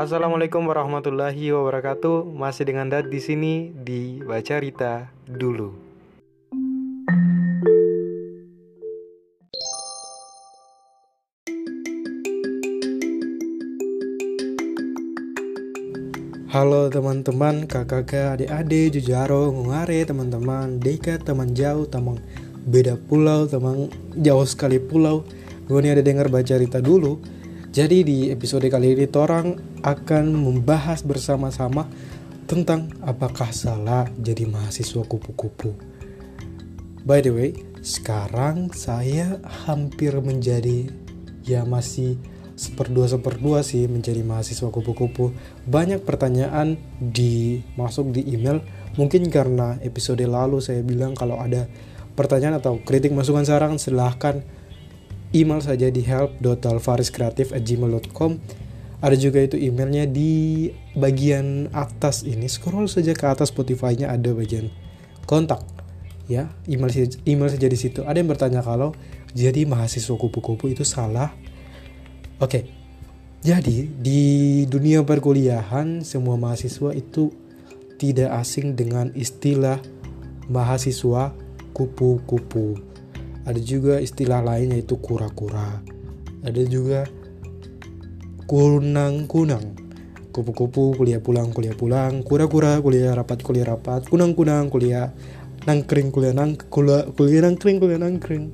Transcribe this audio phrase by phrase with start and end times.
[0.00, 2.32] Assalamualaikum warahmatullahi wabarakatuh.
[2.32, 5.76] Masih dengan Dad di sini di Baca Rita dulu.
[16.48, 22.24] Halo teman-teman, kakak-kakak, adik-adik, jujaro, ngare teman-teman, deka teman jauh, teman
[22.64, 25.28] beda pulau, teman jauh sekali pulau.
[25.68, 27.20] Gue nih ada dengar baca cerita dulu.
[27.68, 31.88] Jadi di episode kali ini orang akan membahas bersama-sama
[32.50, 35.76] tentang apakah salah jadi mahasiswa kupu-kupu.
[37.06, 40.92] By the way, sekarang saya hampir menjadi
[41.46, 42.18] ya masih
[42.60, 45.32] seperdua seperdua sih menjadi mahasiswa kupu-kupu.
[45.64, 48.60] Banyak pertanyaan di masuk di email.
[49.00, 51.72] Mungkin karena episode lalu saya bilang kalau ada
[52.12, 54.44] pertanyaan atau kritik masukan saran silahkan
[55.32, 58.60] email saja di help.alvariskreatif@gmail.com
[59.00, 62.44] ada juga itu emailnya di bagian atas ini.
[62.44, 64.68] Scroll saja ke atas Spotify-nya ada bagian
[65.24, 65.64] kontak
[66.28, 66.52] ya.
[66.68, 68.04] Email email saja di situ.
[68.04, 68.92] Ada yang bertanya kalau
[69.32, 71.32] jadi mahasiswa kupu-kupu itu salah?
[72.44, 72.78] Oke.
[73.40, 74.20] Jadi di
[74.68, 77.32] dunia perkuliahan semua mahasiswa itu
[77.96, 79.80] tidak asing dengan istilah
[80.52, 81.32] mahasiswa
[81.72, 82.76] kupu-kupu.
[83.48, 85.80] Ada juga istilah lain yaitu kura-kura.
[86.44, 87.08] Ada juga
[88.50, 89.78] kunang-kunang.
[90.34, 92.26] Kupu-kupu kuliah pulang kuliah pulang.
[92.26, 94.10] Kura-kura kuliah rapat kuliah rapat.
[94.10, 95.14] Kunang-kunang kuliah
[95.70, 98.50] nangkring kuliah nang kuliah, kuliah nangkring kuliah nangkring.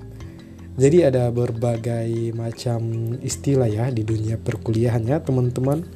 [0.76, 5.88] Jadi ada berbagai macam istilah ya di dunia perkuliahan ya teman-teman.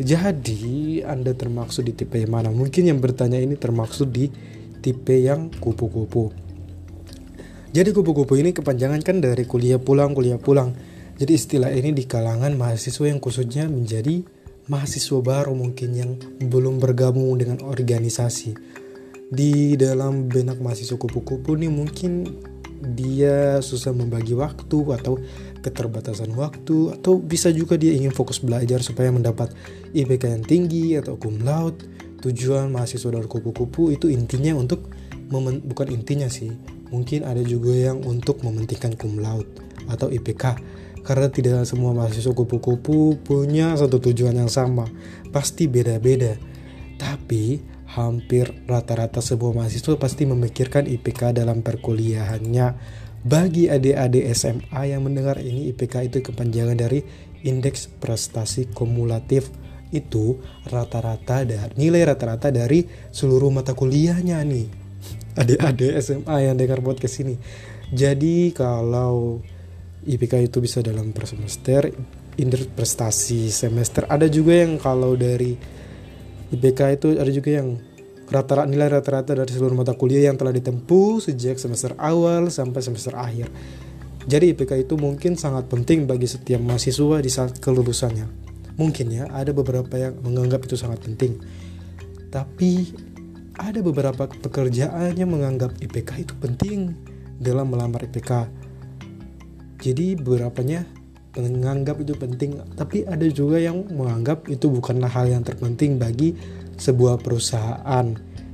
[0.00, 2.48] Jadi anda termaksud di tipe yang mana?
[2.48, 4.32] Mungkin yang bertanya ini termaksud di
[4.80, 6.32] tipe yang kupu-kupu.
[7.76, 10.72] Jadi kupu-kupu ini kepanjangan kan dari kuliah pulang, kuliah pulang.
[11.20, 14.24] Jadi istilah ini di kalangan mahasiswa yang khususnya menjadi
[14.72, 18.56] mahasiswa baru mungkin yang belum bergabung dengan organisasi.
[19.28, 22.24] Di dalam benak mahasiswa kupu-kupu ini mungkin
[22.96, 25.20] dia susah membagi waktu atau
[25.60, 29.52] keterbatasan waktu atau bisa juga dia ingin fokus belajar supaya mendapat
[29.92, 31.84] IPK yang tinggi atau cum laude.
[32.24, 34.88] Tujuan mahasiswa dari kupu-kupu itu intinya untuk
[35.68, 36.52] bukan intinya sih
[36.90, 39.46] Mungkin ada juga yang untuk mementingkan cum laude
[39.86, 40.58] atau IPK
[41.02, 44.88] karena tidak semua mahasiswa kupu-kupu punya satu tujuan yang sama.
[45.32, 46.36] Pasti beda-beda.
[47.00, 47.60] Tapi
[47.96, 52.98] hampir rata-rata sebuah mahasiswa pasti memikirkan IPK dalam perkuliahannya.
[53.20, 57.04] Bagi adik-adik SMA yang mendengar ini IPK itu kepanjangan dari
[57.44, 59.52] indeks prestasi kumulatif
[59.90, 60.38] itu
[60.70, 64.80] rata-rata dari nilai rata-rata dari seluruh mata kuliahnya nih
[65.38, 67.36] adik-adik SMA yang dengar podcast ini.
[67.90, 69.42] Jadi kalau
[70.00, 71.92] IPK itu bisa dalam per semester,
[72.40, 74.08] indeks prestasi semester.
[74.08, 75.52] Ada juga yang kalau dari
[76.50, 77.76] IPK itu ada juga yang
[78.30, 83.12] rata-rata nilai rata-rata dari seluruh mata kuliah yang telah ditempuh sejak semester awal sampai semester
[83.18, 83.50] akhir.
[84.24, 88.26] Jadi IPK itu mungkin sangat penting bagi setiap mahasiswa di saat kelulusannya.
[88.78, 91.36] Mungkin ya ada beberapa yang menganggap itu sangat penting.
[92.30, 92.94] Tapi
[93.58, 96.94] ada beberapa pekerjaan yang menganggap IPK itu penting
[97.36, 98.59] dalam melamar IPK.
[99.80, 100.84] Jadi beberapanya
[101.34, 106.36] menganggap itu penting, tapi ada juga yang menganggap itu bukanlah hal yang terpenting bagi
[106.76, 108.06] sebuah perusahaan.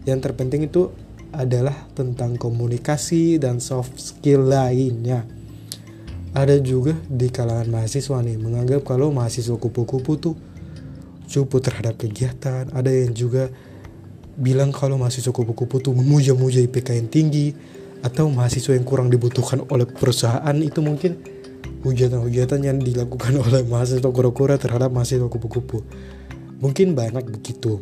[0.07, 0.93] Yang terpenting itu
[1.35, 5.27] adalah tentang komunikasi dan soft skill lainnya.
[6.37, 10.37] Ada juga di kalangan mahasiswa nih menganggap kalau mahasiswa kupu-kupu tuh
[11.27, 12.69] cupu terhadap kegiatan.
[12.71, 13.49] Ada yang juga
[14.37, 17.57] bilang kalau mahasiswa kupu-kupu tuh memuja-muja IPK yang tinggi
[18.05, 21.17] atau mahasiswa yang kurang dibutuhkan oleh perusahaan itu mungkin
[21.87, 25.85] hujatan-hujatan yang dilakukan oleh mahasiswa kura-kura terhadap mahasiswa kupu-kupu.
[26.59, 27.81] Mungkin banyak begitu.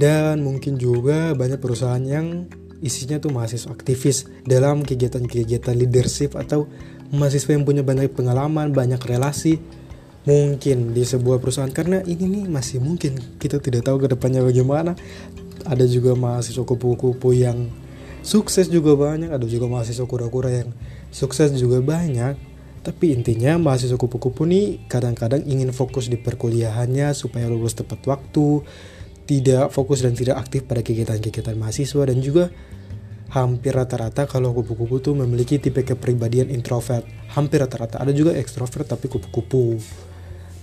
[0.00, 2.48] Dan mungkin juga banyak perusahaan yang
[2.80, 6.64] isinya tuh mahasiswa aktivis dalam kegiatan-kegiatan leadership atau
[7.12, 9.60] mahasiswa yang punya banyak pengalaman, banyak relasi
[10.24, 14.92] mungkin di sebuah perusahaan karena ini nih masih mungkin kita tidak tahu ke depannya bagaimana
[15.64, 17.72] ada juga mahasiswa kupu-kupu yang
[18.22, 19.30] sukses juga banyak.
[19.32, 20.70] Ada juga mahasiswa kura-kura yang
[21.12, 22.36] sukses juga banyak.
[22.80, 28.64] Tapi intinya mahasiswa kupu-kupu nih kadang-kadang ingin fokus di perkuliahannya supaya lulus tepat waktu
[29.28, 32.48] tidak fokus dan tidak aktif pada kegiatan-kegiatan mahasiswa dan juga
[33.30, 37.04] hampir rata-rata kalau kupu-kupu tuh memiliki tipe kepribadian introvert.
[37.36, 38.00] Hampir rata-rata.
[38.00, 39.76] Ada juga ekstrovert tapi kupu-kupu.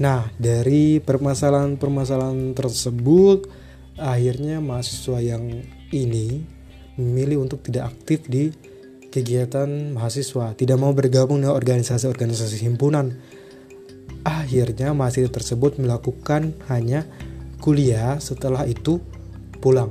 [0.02, 3.46] Nah, dari permasalahan-permasalahan tersebut,
[3.98, 5.64] akhirnya mahasiswa yang
[5.94, 6.57] ini
[6.98, 8.52] memilih untuk tidak aktif di
[9.14, 13.16] kegiatan mahasiswa, tidak mau bergabung dengan organisasi-organisasi himpunan.
[14.28, 17.08] akhirnya mahasiswa tersebut melakukan hanya
[17.64, 19.00] kuliah setelah itu
[19.64, 19.88] pulang.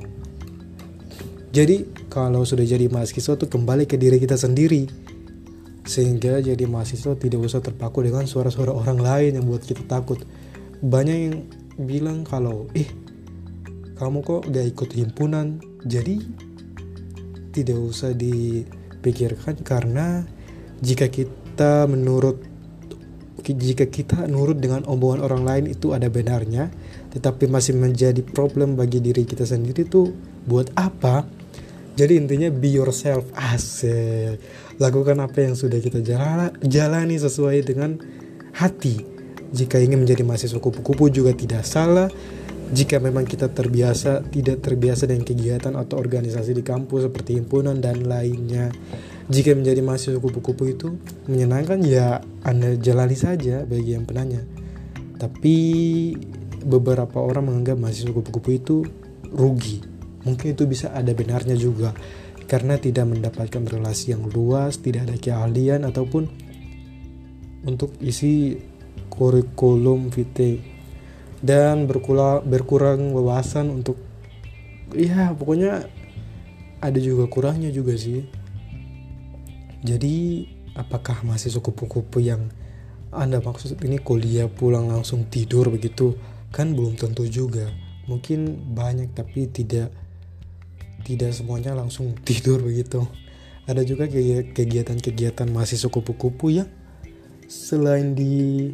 [1.56, 4.92] Jadi kalau sudah jadi mahasiswa tuh kembali ke diri kita sendiri
[5.88, 10.20] sehingga jadi mahasiswa tidak usah terpaku dengan suara-suara orang lain yang buat kita takut.
[10.84, 11.36] Banyak yang
[11.80, 12.92] bilang kalau eh
[13.96, 15.56] kamu kok gak ikut himpunan
[15.88, 16.20] jadi
[17.56, 20.28] tidak usah dipikirkan karena
[20.84, 22.36] jika kita menurut
[23.46, 26.68] jika kita nurut dengan omongan orang lain itu ada benarnya
[27.16, 30.12] tetapi masih menjadi problem bagi diri kita sendiri tuh
[30.44, 31.24] buat apa?
[31.96, 34.36] Jadi intinya be yourself asik.
[34.76, 36.04] Lakukan apa yang sudah kita
[36.60, 37.96] jalani sesuai dengan
[38.52, 39.00] hati.
[39.48, 42.12] Jika ingin menjadi mahasiswa kupu-kupu juga tidak salah
[42.66, 48.02] jika memang kita terbiasa tidak terbiasa dengan kegiatan atau organisasi di kampus seperti himpunan dan
[48.06, 48.74] lainnya
[49.26, 50.88] jika menjadi mahasiswa kupu-kupu itu
[51.26, 54.42] menyenangkan ya anda jalani saja bagi yang penanya.
[55.18, 55.56] Tapi
[56.62, 58.76] beberapa orang menganggap mahasiswa kupu-kupu itu
[59.34, 59.82] rugi.
[60.22, 61.90] Mungkin itu bisa ada benarnya juga
[62.46, 66.30] karena tidak mendapatkan relasi yang luas tidak ada keahlian ataupun
[67.66, 68.54] untuk isi
[69.10, 70.75] kurikulum vitae
[71.44, 74.00] dan berkurang berkurang wawasan untuk
[74.94, 75.88] ya pokoknya
[76.80, 78.24] ada juga kurangnya juga sih.
[79.86, 80.46] Jadi
[80.76, 82.48] apakah mahasiswa kupu-kupu yang
[83.14, 86.16] anda maksud ini kuliah pulang langsung tidur begitu?
[86.52, 87.70] Kan belum tentu juga.
[88.06, 89.90] Mungkin banyak tapi tidak
[91.06, 93.02] tidak semuanya langsung tidur begitu.
[93.66, 96.70] Ada juga kegiatan-kegiatan mahasiswa kupu-kupu ya
[97.46, 98.70] selain di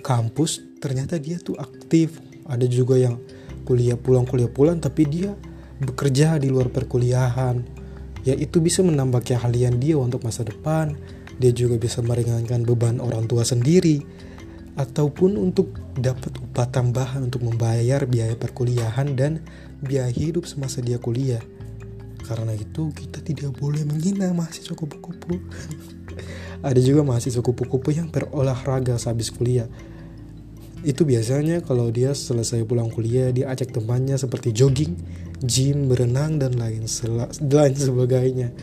[0.00, 2.22] kampus ternyata dia tuh aktif.
[2.48, 3.20] Ada juga yang
[3.68, 5.36] kuliah pulang kuliah pulang tapi dia
[5.82, 7.60] bekerja di luar perkuliahan.
[8.24, 10.96] Ya itu bisa menambah keahlian dia untuk masa depan.
[11.38, 14.02] Dia juga bisa meringankan beban orang tua sendiri.
[14.78, 19.42] Ataupun untuk dapat upah tambahan untuk membayar biaya perkuliahan dan
[19.82, 21.42] biaya hidup semasa dia kuliah.
[22.26, 25.38] Karena itu kita tidak boleh menghina mahasiswa kupu-kupu.
[26.68, 29.66] Ada juga mahasiswa kupu-kupu yang berolahraga sehabis kuliah
[30.86, 34.94] itu biasanya kalau dia selesai pulang kuliah dia ajak temannya seperti jogging,
[35.42, 38.54] gym, berenang dan lain lain sebagainya.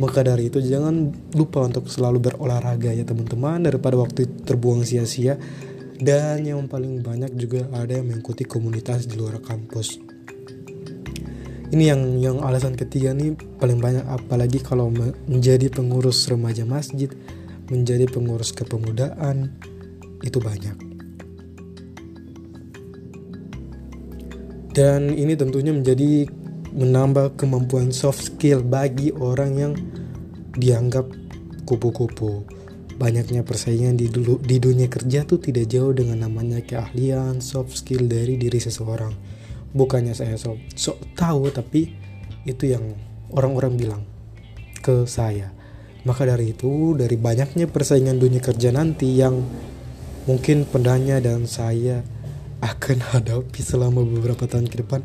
[0.00, 5.36] Maka dari itu jangan lupa untuk selalu berolahraga ya teman-teman daripada waktu terbuang sia-sia.
[6.00, 10.00] Dan yang paling banyak juga ada yang mengikuti komunitas di luar kampus.
[11.70, 14.88] Ini yang yang alasan ketiga nih paling banyak apalagi kalau
[15.28, 17.12] menjadi pengurus remaja masjid,
[17.68, 19.52] menjadi pengurus kepemudaan
[20.24, 20.89] itu banyak.
[24.70, 26.30] Dan ini tentunya menjadi
[26.70, 29.72] menambah kemampuan soft skill bagi orang yang
[30.54, 31.10] dianggap
[31.66, 32.46] kupu-kupu.
[33.00, 38.06] Banyaknya persaingan di dulu di dunia kerja tuh tidak jauh dengan namanya keahlian soft skill
[38.06, 39.10] dari diri seseorang.
[39.72, 41.90] Bukannya saya sok so tahu tapi
[42.44, 42.94] itu yang
[43.32, 44.02] orang-orang bilang
[44.84, 45.50] ke saya.
[46.00, 49.36] Maka dari itu, dari banyaknya persaingan dunia kerja nanti yang
[50.24, 52.00] mungkin pendanya dan saya
[52.60, 55.00] akan hadapi selama beberapa tahun ke depan.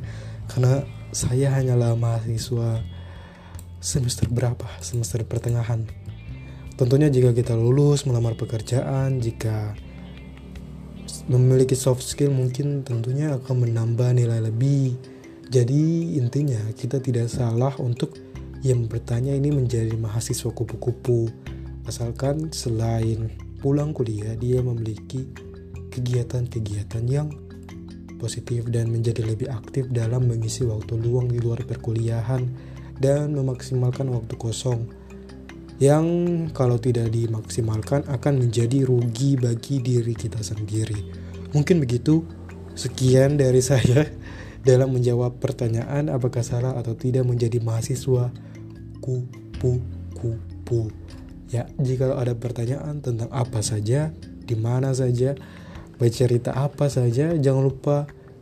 [0.52, 0.84] Karena
[1.16, 2.84] saya hanyalah mahasiswa
[3.80, 4.68] semester berapa?
[4.84, 5.88] Semester pertengahan.
[6.76, 9.80] Tentunya jika kita lulus melamar pekerjaan jika
[11.32, 15.00] memiliki soft skill mungkin tentunya akan menambah nilai lebih.
[15.48, 18.18] Jadi intinya kita tidak salah untuk
[18.66, 21.30] yang bertanya ini menjadi mahasiswa kupu-kupu.
[21.86, 23.30] Asalkan selain
[23.62, 25.30] pulang kuliah dia memiliki
[25.96, 27.32] kegiatan-kegiatan yang
[28.20, 32.44] positif dan menjadi lebih aktif dalam mengisi waktu luang di luar perkuliahan
[33.00, 34.88] dan memaksimalkan waktu kosong
[35.76, 36.08] yang
[36.56, 41.00] kalau tidak dimaksimalkan akan menjadi rugi bagi diri kita sendiri.
[41.52, 42.24] Mungkin begitu.
[42.76, 44.04] Sekian dari saya
[44.64, 48.32] dalam menjawab pertanyaan apakah salah atau tidak menjadi mahasiswa
[49.00, 50.92] kupu-kupu.
[51.54, 54.12] Ya, jika ada pertanyaan tentang apa saja,
[54.44, 55.38] di mana saja,
[55.96, 57.98] bercerita apa saja jangan lupa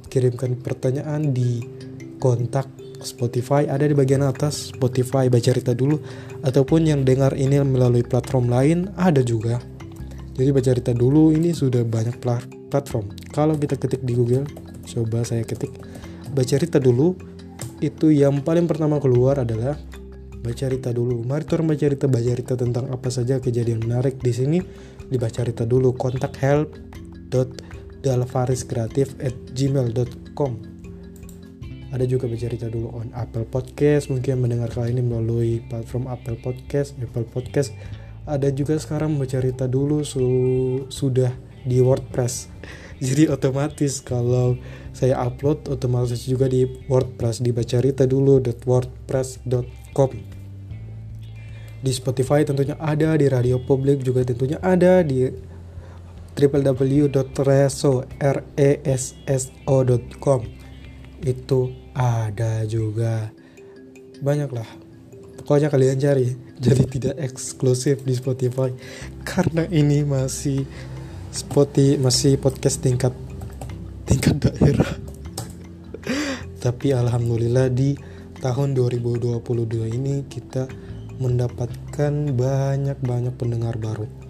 [0.09, 1.63] kirimkan pertanyaan di
[2.21, 2.69] kontak
[3.03, 3.67] Spotify.
[3.67, 5.99] Ada di bagian atas Spotify baca cerita dulu.
[6.41, 9.59] Ataupun yang dengar ini melalui platform lain ada juga.
[10.33, 12.17] Jadi baca cerita dulu ini sudah banyak
[12.71, 13.11] platform.
[13.29, 14.47] Kalau kita ketik di Google
[14.87, 15.75] coba saya ketik.
[16.33, 17.13] Baca cerita dulu
[17.83, 19.77] itu yang paling pertama keluar adalah
[20.41, 21.21] baca cerita dulu.
[21.21, 24.59] Mari kita baca cerita baca cerita tentang apa saja kejadian menarik di sini.
[25.05, 26.73] Dibaca cerita dulu kontak help
[31.93, 34.09] ada juga bercerita dulu on Apple Podcast.
[34.09, 37.69] Mungkin mendengar kali ini melalui platform Apple Podcast Apple Podcast.
[38.25, 40.25] Ada juga sekarang bercerita dulu su
[40.89, 41.29] sudah
[41.61, 42.49] di WordPress.
[43.05, 44.57] Jadi otomatis kalau
[44.89, 47.45] saya upload otomatis juga di WordPress.
[47.45, 50.41] Di bacarita dulu .wordpress.com
[51.83, 55.27] di Spotify tentunya ada di radio publik juga tentunya ada di
[56.33, 57.11] www.reso.com
[61.23, 61.59] itu
[61.93, 63.31] ada juga.
[64.23, 64.83] Banyak lah
[65.43, 66.39] pokoknya kalian cari.
[66.63, 68.71] Jadi tidak eksklusif di Spotify.
[69.27, 70.63] Karena ini masih
[71.35, 73.11] Spotify masih podcast tingkat
[74.07, 74.87] tingkat daerah.
[76.63, 77.99] Tapi alhamdulillah di
[78.39, 79.43] tahun 2022
[79.91, 80.71] ini kita
[81.19, 84.22] mendapatkan banyak-banyak pendengar baru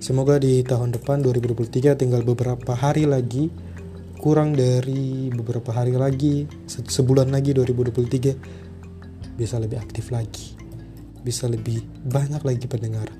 [0.00, 3.52] semoga di tahun depan 2023 tinggal beberapa hari lagi
[4.18, 10.60] kurang dari beberapa hari lagi sebulan lagi 2023 bisa lebih aktif lagi
[11.20, 13.12] bisa lebih banyak lagi pendengar.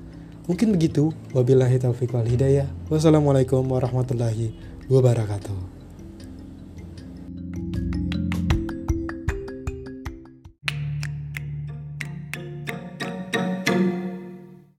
[0.49, 1.13] Mungkin begitu.
[1.37, 2.67] Wabillahi taufiq wal hidayah.
[2.89, 4.51] Wassalamualaikum warahmatullahi
[4.89, 5.80] wabarakatuh.